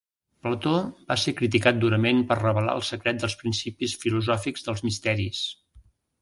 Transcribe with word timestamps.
Plató 0.45 0.71
va 1.11 1.17
ser 1.23 1.33
criticat 1.41 1.77
durament 1.83 2.23
per 2.31 2.37
revelar 2.39 2.73
el 2.79 2.81
secret 2.87 3.21
dels 3.25 3.37
principis 3.43 3.95
filosòfics 4.07 4.67
dels 4.71 4.83
Misteris. 4.89 5.45